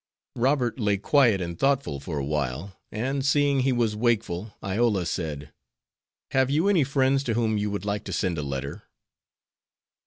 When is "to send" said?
8.05-8.39